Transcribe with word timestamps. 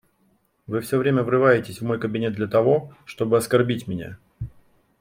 Вы 0.65 0.81
все 0.81 0.97
время 0.97 1.21
врываетесь 1.21 1.79
в 1.79 1.85
мой 1.85 1.99
кабинет 1.99 2.33
для 2.33 2.47
того, 2.47 2.91
чтобы 3.05 3.37
оскорбить 3.37 3.87
меня. 3.87 4.17